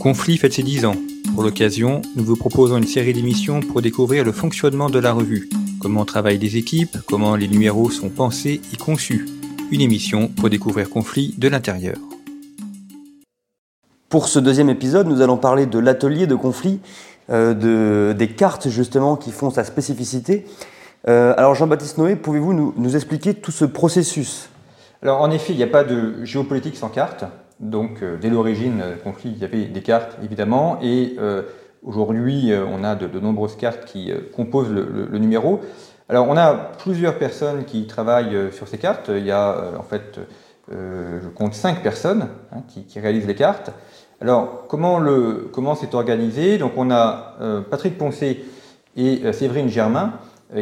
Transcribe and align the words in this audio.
Conflit 0.00 0.38
fête 0.38 0.54
ses 0.54 0.62
10 0.62 0.86
ans. 0.86 0.94
Pour 1.34 1.42
l'occasion, 1.42 2.00
nous 2.16 2.24
vous 2.24 2.34
proposons 2.34 2.78
une 2.78 2.86
série 2.86 3.12
d'émissions 3.12 3.60
pour 3.60 3.82
découvrir 3.82 4.24
le 4.24 4.32
fonctionnement 4.32 4.88
de 4.88 4.98
la 4.98 5.12
revue, 5.12 5.50
comment 5.78 6.06
travaillent 6.06 6.38
les 6.38 6.56
équipes, 6.56 6.96
comment 7.06 7.36
les 7.36 7.48
numéros 7.48 7.90
sont 7.90 8.08
pensés 8.08 8.62
et 8.72 8.78
conçus. 8.78 9.28
Une 9.70 9.82
émission 9.82 10.28
pour 10.28 10.48
découvrir 10.48 10.88
Conflit 10.88 11.34
de 11.36 11.48
l'intérieur. 11.48 11.98
Pour 14.08 14.28
ce 14.28 14.38
deuxième 14.38 14.70
épisode, 14.70 15.06
nous 15.06 15.20
allons 15.20 15.36
parler 15.36 15.66
de 15.66 15.78
l'atelier 15.78 16.26
de 16.26 16.34
conflit, 16.34 16.80
euh, 17.28 17.52
de, 17.52 18.14
des 18.14 18.28
cartes 18.28 18.70
justement 18.70 19.16
qui 19.16 19.32
font 19.32 19.50
sa 19.50 19.64
spécificité. 19.64 20.46
Euh, 21.08 21.34
alors 21.36 21.54
Jean-Baptiste 21.54 21.98
Noé, 21.98 22.16
pouvez-vous 22.16 22.54
nous, 22.54 22.72
nous 22.78 22.96
expliquer 22.96 23.34
tout 23.34 23.52
ce 23.52 23.66
processus? 23.66 24.48
Alors 25.02 25.20
en 25.20 25.30
effet, 25.30 25.52
il 25.52 25.56
n'y 25.56 25.62
a 25.62 25.66
pas 25.66 25.84
de 25.84 26.24
géopolitique 26.24 26.76
sans 26.76 26.88
cartes. 26.88 27.26
Donc, 27.60 28.02
euh, 28.02 28.16
dès 28.16 28.30
l'origine, 28.30 28.80
euh, 28.82 28.96
conflit, 28.96 29.32
il 29.36 29.38
y 29.38 29.44
avait 29.44 29.66
des 29.66 29.82
cartes, 29.82 30.16
évidemment, 30.24 30.78
et 30.82 31.16
euh, 31.18 31.42
aujourd'hui, 31.84 32.52
on 32.54 32.82
a 32.84 32.94
de, 32.94 33.20
nombreuses 33.20 33.56
cartes 33.56 33.84
qui 33.84 34.12
composent 34.34 34.70
le, 34.70 35.18
numéro. 35.18 35.60
Alors, 36.08 36.28
on 36.28 36.36
a 36.36 36.54
plusieurs 36.54 37.18
personnes 37.18 37.64
qui 37.64 37.86
travaillent 37.86 38.52
sur 38.52 38.66
ces 38.66 38.78
cartes. 38.78 39.10
Il 39.14 39.24
y 39.24 39.30
a, 39.30 39.72
en 39.78 39.82
fait, 39.82 40.20
je 40.68 41.28
compte 41.34 41.54
cinq 41.54 41.82
personnes 41.82 42.28
hein, 42.52 42.62
qui, 42.68 43.00
réalisent 43.00 43.26
les 43.26 43.34
cartes. 43.34 43.70
Alors, 44.20 44.66
comment, 44.68 44.98
le, 44.98 45.48
comment 45.52 45.74
c'est 45.74 45.94
organisé? 45.94 46.58
Donc, 46.58 46.72
on 46.76 46.90
a 46.90 47.36
Patrick 47.70 47.96
Poncé 47.96 48.44
et 48.96 49.32
Séverine 49.32 49.70
Germain 49.70 50.12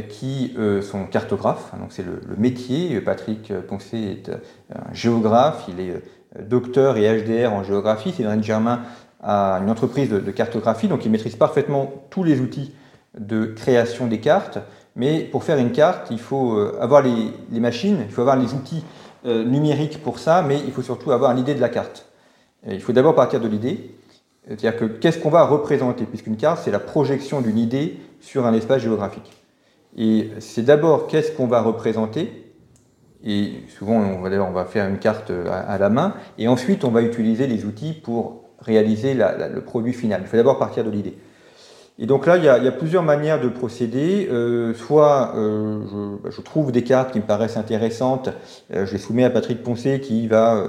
qui 0.08 0.54
sont 0.82 1.06
cartographes. 1.06 1.72
Donc, 1.80 1.92
c'est 1.92 2.04
le, 2.04 2.36
métier. 2.36 3.00
Patrick 3.00 3.52
Poncé 3.66 3.96
est 3.98 4.30
un 4.74 4.92
géographe. 4.92 5.64
Il 5.68 5.80
est 5.80 6.02
docteur 6.42 6.96
et 6.96 7.22
HDR 7.22 7.52
en 7.52 7.62
géographie. 7.62 8.12
Cédric 8.12 8.42
Germain 8.42 8.82
a 9.22 9.58
une 9.62 9.70
entreprise 9.70 10.10
de, 10.10 10.30
cartographie, 10.30 10.88
donc 10.88 11.04
il 11.04 11.10
maîtrise 11.10 11.36
parfaitement 11.36 11.92
tous 12.10 12.24
les 12.24 12.40
outils 12.40 12.72
de 13.18 13.46
création 13.46 14.06
des 14.06 14.20
cartes. 14.20 14.58
Mais 14.96 15.20
pour 15.20 15.44
faire 15.44 15.58
une 15.58 15.72
carte, 15.72 16.08
il 16.10 16.20
faut 16.20 16.54
euh, 16.54 16.78
avoir 16.80 17.02
les, 17.02 17.60
machines, 17.60 17.98
il 18.04 18.12
faut 18.12 18.20
avoir 18.20 18.36
les 18.36 18.52
outils 18.54 18.84
euh, 19.26 19.44
numériques 19.44 20.02
pour 20.02 20.18
ça, 20.18 20.42
mais 20.42 20.58
il 20.66 20.72
faut 20.72 20.82
surtout 20.82 21.12
avoir 21.12 21.34
l'idée 21.34 21.54
de 21.54 21.60
la 21.60 21.68
carte. 21.68 22.06
il 22.66 22.80
faut 22.80 22.92
d'abord 22.92 23.14
partir 23.14 23.40
de 23.40 23.48
l'idée, 23.48 23.94
c'est-à-dire 24.46 24.76
que 24.76 24.84
qu'est-ce 24.84 25.18
qu'on 25.18 25.30
va 25.30 25.44
représenter, 25.44 26.04
puisqu'une 26.04 26.36
carte, 26.36 26.62
c'est 26.64 26.70
la 26.70 26.80
projection 26.80 27.40
d'une 27.40 27.58
idée 27.58 27.98
sur 28.20 28.46
un 28.46 28.54
espace 28.54 28.82
géographique. 28.82 29.30
Et 29.96 30.30
c'est 30.38 30.62
d'abord 30.62 31.06
qu'est-ce 31.06 31.32
qu'on 31.32 31.46
va 31.46 31.60
représenter, 31.60 32.52
et 33.24 33.52
souvent, 33.76 33.96
on 33.96 34.52
va, 34.52 34.64
faire 34.64 34.88
une 34.88 34.98
carte 34.98 35.32
à, 35.50 35.76
la 35.78 35.88
main, 35.88 36.14
et 36.38 36.46
ensuite, 36.46 36.84
on 36.84 36.90
va 36.90 37.02
utiliser 37.02 37.46
les 37.46 37.64
outils 37.64 37.92
pour 37.92 38.44
réaliser 38.60 39.14
le 39.14 39.60
produit 39.60 39.92
final. 39.92 40.20
Il 40.22 40.28
faut 40.28 40.36
d'abord 40.36 40.58
partir 40.58 40.84
de 40.84 40.90
l'idée. 40.90 41.16
Et 42.00 42.06
donc 42.06 42.26
là, 42.26 42.36
il 42.36 42.44
y, 42.44 42.48
a, 42.48 42.72
plusieurs 42.72 43.02
manières 43.02 43.40
de 43.40 43.48
procéder. 43.48 44.28
Euh, 44.30 44.72
soit 44.72 45.32
euh, 45.34 45.80
bah, 46.22 46.30
je, 46.30 46.40
trouve 46.40 46.70
des 46.70 46.84
cartes 46.84 47.12
qui 47.12 47.18
me 47.18 47.24
paraissent 47.24 47.56
intéressantes, 47.56 48.30
euh, 48.72 48.86
je 48.86 48.92
les 48.92 48.98
soumets 48.98 49.24
à 49.24 49.30
Patrick 49.30 49.62
Poncé 49.62 50.00
qui 50.00 50.28
va 50.28 50.64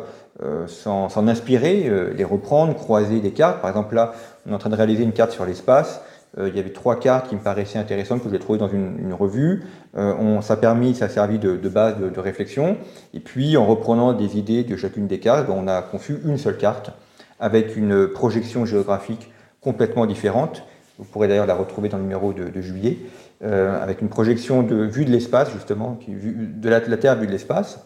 s'en 0.67 1.27
inspirer, 1.27 1.91
les 2.15 2.23
reprendre, 2.23 2.73
croiser 2.73 3.19
des 3.19 3.31
cartes. 3.31 3.59
Par 3.59 3.69
exemple, 3.69 3.93
là, 3.93 4.13
on 4.47 4.51
est 4.51 4.55
en 4.55 4.57
train 4.57 4.69
de 4.69 4.75
réaliser 4.75 5.03
une 5.03 5.11
carte 5.11 5.31
sur 5.31 5.45
l'espace. 5.45 6.01
Euh, 6.37 6.47
il 6.49 6.55
y 6.55 6.59
avait 6.59 6.71
trois 6.71 6.99
cartes 6.99 7.29
qui 7.29 7.35
me 7.35 7.41
paraissaient 7.41 7.79
intéressantes 7.79 8.23
que 8.23 8.29
j'ai 8.29 8.39
trouvées 8.39 8.59
dans 8.59 8.69
une, 8.69 9.13
revue. 9.13 9.63
Euh, 9.97 10.13
on, 10.19 10.41
ça 10.41 10.53
a 10.53 10.57
permis, 10.57 10.93
ça 10.93 11.05
a 11.05 11.09
servi 11.09 11.39
de, 11.39 11.57
base 11.69 11.95
de, 11.99 12.19
réflexion. 12.19 12.77
Et 13.13 13.19
puis, 13.19 13.57
en 13.57 13.65
reprenant 13.65 14.13
des 14.13 14.37
idées 14.37 14.63
de 14.63 14.75
chacune 14.75 15.07
des 15.07 15.19
cartes, 15.19 15.47
ben, 15.47 15.55
on 15.57 15.67
a 15.67 15.81
conçu 15.81 16.19
une 16.25 16.37
seule 16.37 16.57
carte 16.57 16.91
avec 17.39 17.75
une 17.75 18.07
projection 18.07 18.65
géographique 18.65 19.31
complètement 19.61 20.05
différente. 20.05 20.63
Vous 20.99 21.05
pourrez 21.05 21.27
d'ailleurs 21.27 21.47
la 21.47 21.55
retrouver 21.55 21.89
dans 21.89 21.97
le 21.97 22.03
numéro 22.03 22.33
de, 22.33 22.61
juillet, 22.61 22.97
euh, 23.43 23.81
avec 23.81 24.01
une 24.01 24.09
projection 24.09 24.63
de 24.63 24.75
vue 24.75 25.05
de 25.05 25.11
l'espace, 25.11 25.51
justement, 25.51 25.95
qui, 25.95 26.11
de 26.11 26.69
la, 26.69 26.81
Terre 26.81 27.15
vue 27.15 27.25
de 27.25 27.31
l'espace. 27.31 27.79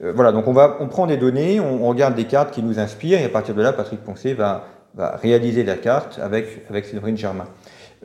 voilà, 0.00 0.30
donc 0.30 0.46
on, 0.46 0.52
va, 0.52 0.76
on 0.80 0.88
prend 0.88 1.06
des 1.06 1.16
données, 1.16 1.58
on, 1.58 1.88
regarde 1.88 2.14
des 2.14 2.26
cartes 2.26 2.50
qui 2.50 2.62
nous 2.62 2.78
inspirent, 2.78 3.20
et 3.20 3.24
à 3.24 3.30
partir 3.30 3.54
de 3.54 3.62
là, 3.62 3.72
Patrick 3.72 4.00
Poncé 4.04 4.34
va, 4.34 4.66
va 4.94 5.16
réaliser 5.16 5.64
la 5.64 5.76
carte 5.76 6.18
avec, 6.18 6.64
avec 6.70 7.16
Germain. 7.16 7.46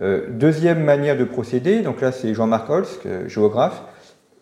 Euh, 0.01 0.27
deuxième 0.29 0.83
manière 0.83 1.17
de 1.17 1.25
procéder, 1.25 1.81
donc 1.81 1.99
là 1.99 2.11
c'est 2.11 2.33
Jean-Marc 2.33 2.69
Holsk, 2.69 3.27
géographe, 3.27 3.81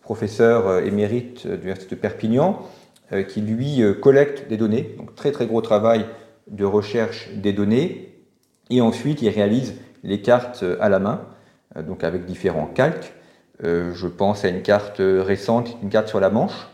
professeur 0.02 0.68
euh, 0.68 0.80
émérite 0.82 1.46
de 1.46 1.54
l'Université 1.54 1.96
de 1.96 2.00
Perpignan, 2.00 2.62
euh, 3.12 3.22
qui 3.24 3.40
lui 3.40 3.82
collecte 4.00 4.48
des 4.48 4.56
données, 4.56 4.94
donc 4.98 5.14
très 5.16 5.32
très 5.32 5.46
gros 5.46 5.60
travail 5.60 6.06
de 6.46 6.64
recherche 6.64 7.30
des 7.34 7.52
données, 7.52 8.14
et 8.70 8.80
ensuite 8.80 9.20
il 9.20 9.30
réalise 9.30 9.74
les 10.04 10.22
cartes 10.22 10.64
à 10.80 10.88
la 10.88 11.00
main, 11.00 11.22
donc 11.76 12.04
avec 12.04 12.24
différents 12.24 12.66
calques. 12.66 13.12
je 13.62 14.06
pense 14.06 14.44
à 14.44 14.48
une 14.48 14.62
carte 14.62 14.98
récente, 15.00 15.76
une 15.82 15.88
carte 15.88 16.08
sur 16.08 16.20
la 16.20 16.30
Manche. 16.30 16.68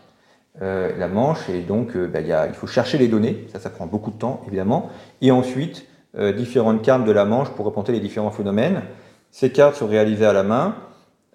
La 0.61 1.07
Manche, 1.07 1.49
et 1.49 1.61
donc 1.61 1.97
ben, 1.97 2.25
il 2.47 2.53
faut 2.53 2.67
chercher 2.67 2.97
les 2.97 3.07
données, 3.07 3.45
ça 3.51 3.59
ça 3.59 3.69
prend 3.69 3.87
beaucoup 3.87 4.11
de 4.11 4.17
temps 4.17 4.41
évidemment, 4.47 4.89
et 5.21 5.31
ensuite 5.31 5.85
euh, 6.17 6.31
différentes 6.31 6.81
cartes 6.81 7.03
de 7.03 7.11
la 7.11 7.25
Manche 7.25 7.49
pour 7.49 7.65
représenter 7.65 7.91
les 7.91 7.99
différents 7.99 8.31
phénomènes. 8.31 8.83
Ces 9.31 9.51
cartes 9.51 9.75
sont 9.75 9.87
réalisées 9.87 10.25
à 10.25 10.31
la 10.31 10.43
main. 10.43 10.75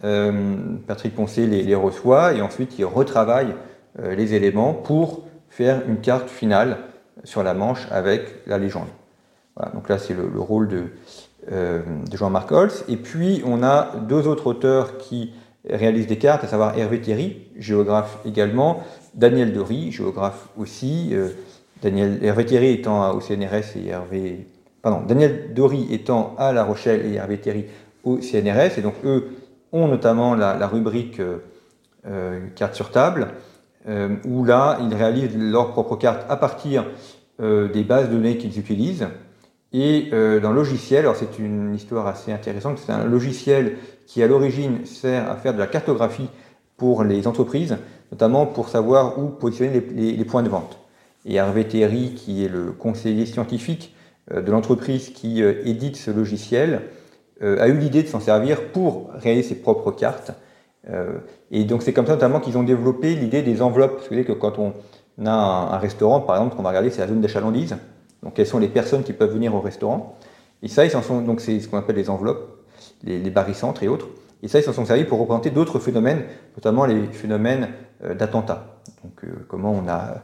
Euh, 0.05 0.57
Patrick 0.87 1.15
Poncé 1.15 1.47
les, 1.47 1.75
reçoit 1.75 2.33
et 2.33 2.41
ensuite 2.41 2.79
il 2.79 2.87
retravaille 2.87 3.55
euh, 3.99 4.15
les 4.15 4.33
éléments 4.33 4.73
pour 4.73 5.25
faire 5.51 5.83
une 5.87 5.99
carte 5.99 6.31
finale 6.31 6.79
sur 7.25 7.43
la 7.43 7.53
Manche 7.53 7.87
avec 7.91 8.23
la 8.47 8.57
légende. 8.57 8.89
Voilà, 9.55 9.71
donc 9.73 9.87
là 9.91 9.99
c'est 9.99 10.15
le, 10.15 10.41
rôle 10.41 10.69
de, 10.69 10.85
Jean-Marc 12.15 12.51
Holz. 12.51 12.85
Et 12.89 12.97
puis 12.97 13.43
on 13.45 13.63
a 13.63 13.93
deux 14.09 14.27
autres 14.29 14.47
auteurs 14.47 14.97
qui 14.97 15.35
réalisent 15.69 16.07
des 16.07 16.17
cartes, 16.17 16.43
à 16.45 16.47
savoir 16.47 16.79
Hervé 16.79 17.03
Thierry, 17.03 17.49
géographe 17.59 18.19
également, 18.25 18.83
Daniel 19.15 19.53
Dory, 19.53 19.91
géographe 19.91 20.49
aussi, 20.57 21.15
Daniel, 21.83 22.19
Hervé 22.23 22.45
Thierry 22.47 22.71
étant 22.73 23.15
au 23.15 23.21
CNRS 23.21 23.77
et 23.77 23.89
Hervé 23.89 24.47
pardon, 24.83 25.03
Daniel 25.07 25.53
Dory 25.55 25.87
étant 25.91 26.35
à 26.39 26.53
La 26.53 26.65
Rochelle 26.65 27.07
et 27.07 27.15
Hervé 27.15 27.39
Thierry 27.39 27.67
au 28.05 28.19
CNRS, 28.21 28.79
et 28.79 28.83
donc 28.83 28.95
eux 29.05 29.29
ont 29.73 29.89
notamment 29.89 30.35
la, 30.35 30.67
rubrique 30.67 31.21
euh, 31.21 31.39
euh, 32.07 32.41
carte 32.57 32.75
sur 32.75 32.91
table, 32.91 33.29
euh, 33.89 34.17
où 34.25 34.45
là, 34.45 34.79
ils 34.83 34.95
réalisent 34.95 35.37
leurs 35.37 35.73
propres 35.73 35.97
cartes 35.97 36.27
à 36.29 36.37
partir 36.37 36.85
des 37.43 37.85
bases 37.85 38.11
de 38.11 38.17
données 38.17 38.37
qu'ils 38.37 38.59
utilisent. 38.59 39.09
Et 39.73 40.11
dans 40.11 40.51
le 40.51 40.57
logiciel, 40.57 41.01
alors 41.01 41.17
c'est 41.17 41.39
une 41.39 41.75
histoire 41.75 42.07
assez 42.07 42.31
intéressante, 42.33 42.79
c'est 42.85 42.93
un 42.93 43.07
logiciel 43.07 43.79
qui 44.07 44.23
à 44.23 44.27
l'origine 44.27 44.85
sert 44.85 45.31
à 45.31 45.37
faire 45.37 45.55
de 45.55 45.59
la 45.59 45.67
cartographie 45.67 46.29
pour 46.77 47.03
les 47.03 47.27
entreprises, 47.27 47.79
notamment 48.13 48.47
pour 48.47 48.69
savoir 48.69 49.19
où 49.19 49.29
positionner 49.29 49.81
les, 49.95 50.25
points 50.25 50.43
de 50.43 50.49
vente. 50.49 50.79
Et 51.25 51.35
Hervé 51.35 51.67
Thierry, 51.67 52.15
qui 52.15 52.45
est 52.45 52.49
le 52.49 52.73
conseiller 52.73 53.27
scientifique 53.27 53.95
euh, 54.33 54.43
de 54.43 54.51
l'entreprise 54.51 55.11
qui 55.11 55.43
euh, 55.43 55.63
édite 55.65 55.97
ce 55.97 56.11
logiciel 56.11 56.83
euh, 57.43 57.61
a 57.61 57.69
eu 57.69 57.77
l'idée 57.77 58.03
de 58.03 58.09
s'en 58.09 58.21
servir 58.21 58.73
pour 58.73 59.11
réaliser 59.15 59.51
ses 59.51 59.55
propres 59.57 59.93
cartes. 59.93 60.33
et 61.51 61.65
donc 61.65 61.83
c'est 61.83 61.93
comme 61.93 62.07
ça 62.07 62.15
notamment 62.15 62.41
qu'ils 62.41 62.57
ont 62.57 62.63
développé 62.63 63.15
l'idée 63.15 63.43
des 63.43 63.63
enveloppes. 63.63 64.01
Vous 64.01 64.09
savez 64.09 64.25
que 64.25 64.33
quand 64.33 64.59
on 64.59 64.73
a 65.25 65.31
un, 65.31 65.79
restaurant, 65.79 66.21
par 66.21 66.37
exemple, 66.37 66.57
qu'on 66.57 66.63
va 66.63 66.71
regarder, 66.71 66.91
c'est 66.91 67.03
la 67.03 67.09
zone 67.09 67.21
d'achalandise. 67.21 67.77
Donc 68.23 68.35
quelles 68.35 68.47
sont 68.47 68.59
les 68.59 68.69
personnes 68.69 69.03
qui 69.03 69.13
peuvent 69.13 69.33
venir 69.33 69.55
au 69.55 69.61
restaurant. 69.61 70.17
Et 70.63 70.69
ça, 70.69 70.85
ils 70.85 70.91
sont, 70.91 71.21
donc 71.21 71.41
c'est 71.41 71.61
ce 71.61 71.69
qu'on 71.69 71.79
appelle 71.79 71.97
les 71.97 72.09
enveloppes, 72.11 72.65
les, 73.05 73.19
les 73.19 73.31
barycentres 73.31 73.83
et 73.83 73.89
autres. 73.89 74.09
Et 74.43 74.49
ça, 74.49 74.59
ils 74.59 74.63
s'en 74.63 74.73
sont 74.73 74.87
servis 74.87 75.05
pour 75.05 75.19
représenter 75.19 75.51
d'autres 75.51 75.79
phénomènes, 75.79 76.25
notamment 76.57 76.87
les 76.87 77.07
phénomènes 77.13 77.69
d'attentats. 78.03 78.67
Donc 79.03 79.23
comment 79.49 79.73
on 79.73 79.89
a 79.89 80.23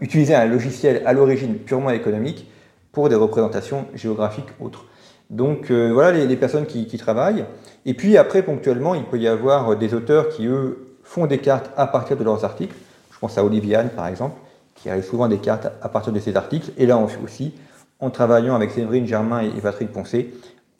utilisé 0.00 0.34
un 0.34 0.46
logiciel 0.46 1.02
à 1.06 1.12
l'origine 1.12 1.56
purement 1.56 1.90
économique 1.90 2.48
pour 2.92 3.08
des 3.08 3.16
représentations 3.16 3.86
géographiques 3.94 4.48
autres. 4.60 4.84
Donc 5.30 5.70
euh, 5.70 5.90
voilà 5.92 6.24
les, 6.24 6.36
personnes 6.36 6.66
qui, 6.66 6.86
travaillent. 6.96 7.44
Et 7.86 7.94
puis 7.94 8.16
après, 8.16 8.42
ponctuellement, 8.42 8.94
il 8.94 9.04
peut 9.04 9.18
y 9.18 9.28
avoir 9.28 9.76
des 9.76 9.94
auteurs 9.94 10.28
qui, 10.28 10.46
eux, 10.46 10.96
font 11.02 11.26
des 11.26 11.38
cartes 11.38 11.70
à 11.76 11.86
partir 11.86 12.16
de 12.16 12.24
leurs 12.24 12.44
articles. 12.44 12.74
Je 13.12 13.18
pense 13.18 13.36
à 13.36 13.44
Oliviane, 13.44 13.90
par 13.90 14.06
exemple, 14.06 14.36
qui 14.74 14.88
réalise 14.88 15.08
souvent 15.08 15.28
des 15.28 15.38
cartes 15.38 15.68
à 15.82 15.88
partir 15.88 16.12
de 16.12 16.20
ses 16.20 16.36
articles. 16.36 16.70
Et 16.78 16.86
là 16.86 16.98
aussi, 17.22 17.54
en 18.00 18.10
travaillant 18.10 18.54
avec 18.54 18.70
Séverine 18.70 19.06
Germain 19.06 19.40
et 19.40 19.60
Patrick 19.60 19.92
Poncé, 19.92 20.34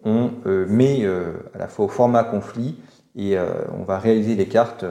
on 0.05 0.31
euh, 0.47 0.67
met 0.69 1.01
euh, 1.03 1.33
à 1.55 1.59
la 1.59 1.69
fois 1.69 1.87
au 1.87 1.89
format 1.89 2.25
conflit 2.25 2.77
et 3.17 3.37
on 3.39 3.85
va 3.85 3.99
réaliser 3.99 4.35
des 4.35 4.47
cartes 4.49 4.85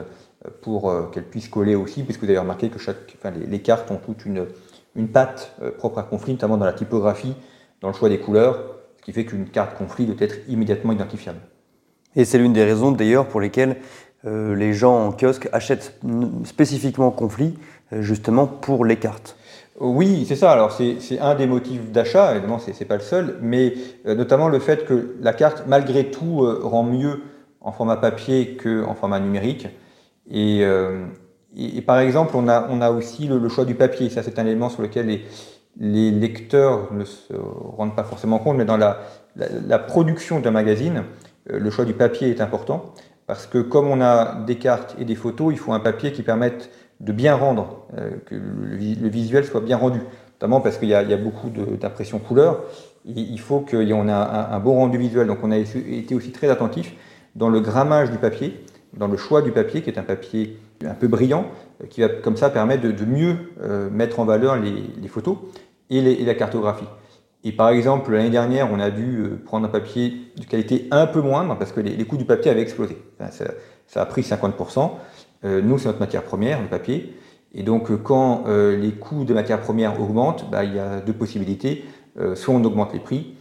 pour 0.62 1.10
qu'elles 1.10 1.24
puissent 1.24 1.48
coller 1.48 1.74
aussi, 1.74 2.02
puisque 2.02 2.20
vous 2.22 2.28
avez 2.28 2.38
remarqué 2.38 2.68
que 2.70 2.78
chaque, 2.78 3.16
les, 3.38 3.46
les, 3.46 3.58
cartes 3.60 3.90
ont 3.90 3.96
toute 3.96 4.24
une, 4.24 4.46
une 4.96 5.08
patte 5.08 5.52
euh, 5.62 5.70
propre 5.70 5.98
à 5.98 6.02
conflit, 6.02 6.32
notamment 6.32 6.56
dans 6.56 6.64
la 6.64 6.72
typographie, 6.72 7.34
dans 7.80 7.88
le 7.88 7.94
choix 7.94 8.08
des 8.08 8.18
couleurs, 8.18 8.58
ce 8.98 9.02
qui 9.02 9.12
fait 9.12 9.24
qu'une 9.24 9.48
carte 9.48 9.76
conflit 9.76 10.06
doit 10.06 10.16
être 10.20 10.36
immédiatement 10.48 10.92
identifiable. 10.92 11.40
Et 12.16 12.24
c'est 12.24 12.38
l'une 12.38 12.52
des 12.52 12.64
raisons 12.64 12.92
d'ailleurs 12.92 13.26
pour 13.26 13.40
lesquelles 13.40 13.76
euh, 14.24 14.54
les 14.54 14.72
gens 14.72 15.06
en 15.06 15.12
kiosque 15.12 15.48
achètent 15.52 15.98
spécifiquement 16.44 17.10
conflit, 17.10 17.54
euh, 17.92 18.02
justement 18.02 18.46
pour 18.46 18.84
les 18.84 18.96
cartes. 18.96 19.36
Oui, 19.80 20.24
c'est 20.28 20.36
ça. 20.36 20.52
Alors 20.52 20.70
c'est 20.70 21.18
un 21.18 21.34
des 21.34 21.48
motifs 21.48 21.90
d'achat, 21.90 22.30
évidemment 22.30 22.60
c'est 22.60 22.78
n'est 22.78 22.86
pas 22.86 22.94
le 22.94 23.02
seul, 23.02 23.38
mais 23.42 23.74
notamment 24.04 24.48
le 24.48 24.60
fait 24.60 24.86
que 24.86 25.16
la 25.20 25.32
carte 25.32 25.64
malgré 25.66 26.12
tout 26.12 26.46
rend 26.62 26.84
mieux 26.84 27.22
en 27.64 27.72
format 27.72 27.96
papier 27.96 28.56
qu'en 28.56 28.94
format 28.94 29.18
numérique. 29.18 29.66
Et, 30.30 30.62
et, 31.56 31.82
par 31.82 32.00
exemple, 32.00 32.36
on 32.36 32.48
a, 32.48 32.66
on 32.70 32.80
a 32.80 32.90
aussi 32.90 33.26
le, 33.26 33.48
choix 33.48 33.64
du 33.64 33.74
papier. 33.74 34.10
Ça, 34.10 34.22
c'est 34.22 34.38
un 34.38 34.46
élément 34.46 34.68
sur 34.68 34.82
lequel 34.82 35.06
les, 35.06 35.24
les, 35.78 36.10
lecteurs 36.10 36.92
ne 36.92 37.04
se 37.04 37.32
rendent 37.32 37.94
pas 37.94 38.02
forcément 38.02 38.38
compte, 38.38 38.56
mais 38.56 38.64
dans 38.64 38.76
la, 38.76 39.00
la, 39.36 39.78
production 39.78 40.40
d'un 40.40 40.50
magazine, 40.50 41.04
euh, 41.50 41.58
le 41.58 41.70
choix 41.70 41.84
du 41.84 41.92
papier 41.94 42.30
est 42.30 42.40
important. 42.40 42.92
Parce 43.26 43.46
que 43.46 43.58
comme 43.58 43.88
on 43.88 44.00
a 44.00 44.34
des 44.46 44.56
cartes 44.56 44.96
et 44.98 45.04
des 45.04 45.14
photos, 45.14 45.52
il 45.52 45.58
faut 45.58 45.72
un 45.72 45.80
papier 45.80 46.12
qui 46.12 46.22
permette 46.22 46.70
de 47.00 47.12
bien 47.12 47.34
rendre, 47.36 47.86
euh, 47.96 48.10
que 48.26 48.34
le, 48.34 48.76
visuel 49.08 49.44
soit 49.44 49.60
bien 49.60 49.76
rendu. 49.76 50.00
Notamment 50.34 50.60
parce 50.60 50.78
qu'il 50.78 50.88
y, 50.88 50.92
y, 50.92 50.94
a 50.94 51.16
beaucoup 51.16 51.48
d'impression 51.50 52.18
couleur. 52.18 52.64
Il 53.06 53.38
faut 53.38 53.60
qu'on 53.60 53.78
ait 53.80 53.92
un, 53.92 54.48
un, 54.50 54.58
bon 54.58 54.74
rendu 54.74 54.98
visuel. 54.98 55.28
Donc 55.28 55.38
on 55.42 55.52
a 55.52 55.56
été 55.56 56.14
aussi 56.14 56.32
très 56.32 56.50
attentif 56.50 56.94
dans 57.34 57.48
le 57.48 57.60
grammage 57.60 58.10
du 58.10 58.18
papier, 58.18 58.64
dans 58.96 59.08
le 59.08 59.16
choix 59.16 59.42
du 59.42 59.50
papier, 59.50 59.82
qui 59.82 59.90
est 59.90 59.98
un 59.98 60.04
papier 60.04 60.56
un 60.84 60.94
peu 60.94 61.08
brillant, 61.08 61.46
euh, 61.82 61.86
qui 61.86 62.00
va 62.00 62.08
comme 62.08 62.36
ça 62.36 62.50
permettre 62.50 62.82
de, 62.82 63.04
mieux 63.04 63.36
euh, 63.62 63.90
mettre 63.90 64.20
en 64.20 64.24
valeur 64.24 64.56
les, 64.56 65.08
photos 65.08 65.38
et, 65.90 66.24
la 66.24 66.34
cartographie. 66.34 66.86
Et 67.42 67.52
par 67.52 67.68
exemple, 67.70 68.12
l'année 68.12 68.30
dernière, 68.30 68.72
on 68.72 68.80
a 68.80 68.90
dû 68.90 69.18
euh, 69.18 69.40
prendre 69.44 69.66
un 69.66 69.70
papier 69.70 70.32
de 70.36 70.44
qualité 70.44 70.88
un 70.90 71.06
peu 71.06 71.20
moindre 71.20 71.56
parce 71.58 71.72
que 71.72 71.80
les, 71.80 72.04
coûts 72.04 72.16
du 72.16 72.24
papier 72.24 72.50
avaient 72.50 72.62
explosé. 72.62 72.96
ça, 73.30 74.02
a 74.02 74.06
pris 74.06 74.22
50%. 74.22 74.90
nous, 75.44 75.78
c'est 75.78 75.86
notre 75.86 76.00
matière 76.00 76.22
première, 76.22 76.60
le 76.62 76.68
papier. 76.68 77.14
Et 77.56 77.62
donc, 77.62 78.02
quand 78.02 78.44
les 78.48 78.92
coûts 78.92 79.24
de 79.24 79.34
matière 79.34 79.60
première 79.60 80.00
augmentent, 80.00 80.50
bah, 80.50 80.64
il 80.64 80.74
y 80.74 80.78
a 80.78 81.00
deux 81.00 81.12
possibilités. 81.12 81.84
soit 82.34 82.54
on 82.54 82.64
augmente 82.64 82.92
les 82.94 82.98
prix, 82.98 83.36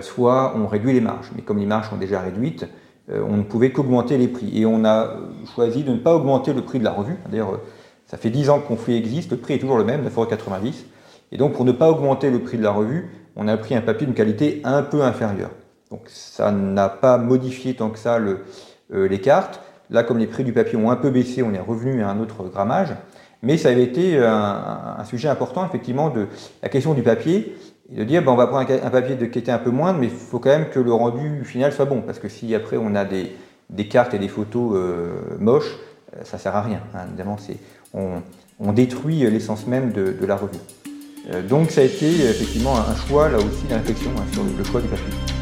soit 0.00 0.54
on 0.56 0.66
réduit 0.66 0.94
les 0.94 1.02
marges. 1.02 1.30
Mais 1.36 1.42
comme 1.42 1.58
les 1.58 1.66
marges 1.66 1.90
sont 1.90 1.98
déjà 1.98 2.20
réduites, 2.20 2.66
on 3.08 3.36
ne 3.36 3.42
pouvait 3.42 3.72
qu'augmenter 3.72 4.16
les 4.16 4.28
prix. 4.28 4.50
Et 4.54 4.66
on 4.66 4.84
a 4.84 5.16
choisi 5.54 5.82
de 5.82 5.92
ne 5.92 5.98
pas 5.98 6.14
augmenter 6.14 6.52
le 6.52 6.62
prix 6.62 6.78
de 6.78 6.84
la 6.84 6.92
revue. 6.92 7.16
D'ailleurs, 7.30 7.60
ça 8.06 8.16
fait 8.16 8.30
10 8.30 8.50
ans 8.50 8.60
que 8.60 8.68
Conflit 8.68 8.96
existe, 8.96 9.30
le 9.30 9.38
prix 9.38 9.54
est 9.54 9.58
toujours 9.58 9.78
le 9.78 9.84
même, 9.84 10.06
9,90€. 10.06 10.84
Et 11.32 11.38
donc, 11.38 11.54
pour 11.54 11.64
ne 11.64 11.72
pas 11.72 11.90
augmenter 11.90 12.30
le 12.30 12.40
prix 12.40 12.58
de 12.58 12.62
la 12.62 12.70
revue, 12.70 13.10
on 13.36 13.48
a 13.48 13.56
pris 13.56 13.74
un 13.74 13.80
papier 13.80 14.06
d'une 14.06 14.14
qualité 14.14 14.60
un 14.64 14.82
peu 14.82 15.02
inférieure. 15.02 15.50
Donc, 15.90 16.02
ça 16.06 16.52
n'a 16.52 16.88
pas 16.88 17.18
modifié 17.18 17.74
tant 17.74 17.90
que 17.90 17.98
ça 17.98 18.18
euh, 18.18 19.08
les 19.08 19.20
cartes. 19.20 19.60
Là, 19.90 20.02
comme 20.04 20.18
les 20.18 20.26
prix 20.26 20.44
du 20.44 20.52
papier 20.52 20.78
ont 20.78 20.90
un 20.90 20.96
peu 20.96 21.10
baissé, 21.10 21.42
on 21.42 21.52
est 21.54 21.60
revenu 21.60 22.02
à 22.02 22.10
un 22.10 22.20
autre 22.20 22.44
grammage. 22.44 22.94
Mais 23.42 23.56
ça 23.56 23.70
avait 23.70 23.82
été 23.82 24.16
un 24.18 25.02
sujet 25.04 25.28
important, 25.28 25.66
effectivement, 25.66 26.10
de 26.10 26.28
la 26.62 26.68
question 26.68 26.94
du 26.94 27.02
papier 27.02 27.56
et 27.92 27.98
de 27.98 28.04
dire 28.04 28.22
ben, 28.22 28.32
on 28.32 28.36
va 28.36 28.46
prendre 28.46 28.70
un, 28.70 28.90
papier 28.90 29.16
de, 29.16 29.26
qui 29.26 29.38
était 29.38 29.52
un 29.52 29.58
peu 29.58 29.70
moindre, 29.70 29.98
mais 29.98 30.06
il 30.06 30.12
faut 30.12 30.38
quand 30.38 30.50
même 30.50 30.68
que 30.70 30.80
le 30.80 30.92
rendu 30.92 31.44
final 31.44 31.72
soit 31.72 31.84
bon, 31.84 32.00
parce 32.00 32.18
que 32.18 32.28
si 32.28 32.54
après 32.54 32.76
on 32.76 32.94
a 32.94 33.04
des, 33.04 33.36
cartes 33.88 34.14
et 34.14 34.18
des 34.18 34.28
photos 34.28 34.72
euh, 34.74 35.12
moches, 35.38 35.76
euh, 36.16 36.20
ça 36.24 36.38
sert 36.38 36.56
à 36.56 36.62
rien. 36.62 36.80
Hein. 36.94 37.00
Évidemment, 37.08 37.36
on, 37.94 38.72
détruit 38.72 39.18
l'essence 39.30 39.66
même 39.66 39.92
de, 39.92 40.14
la 40.24 40.36
revue. 40.36 40.58
Euh, 41.32 41.42
donc 41.42 41.70
ça 41.70 41.82
a 41.82 41.84
été 41.84 42.06
effectivement 42.06 42.76
un 42.76 42.96
choix, 42.96 43.28
là 43.28 43.38
aussi, 43.38 43.64
d'une 43.66 43.76
réflexion 43.76 44.10
hein, 44.16 44.24
sur 44.32 44.42
le 44.44 44.64
choix 44.64 44.80
du 44.80 44.88
papier. 44.88 45.41